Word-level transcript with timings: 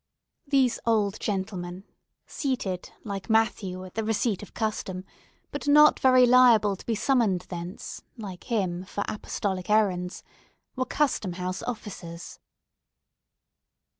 These 0.47 0.79
old 0.83 1.19
gentlemen—seated, 1.19 2.91
like 3.03 3.29
Matthew 3.29 3.85
at 3.85 3.93
the 3.93 4.03
receipt 4.03 4.41
of 4.41 4.55
custom, 4.55 5.05
but 5.51 5.67
not 5.67 5.99
very 5.99 6.25
liable 6.25 6.75
to 6.75 6.85
be 6.87 6.95
summoned 6.95 7.41
thence, 7.49 8.01
like 8.17 8.45
him, 8.45 8.83
for 8.83 9.03
apostolic 9.07 9.69
errands—were 9.69 10.85
Custom 10.85 11.33
House 11.33 11.61
officers. 11.61 12.39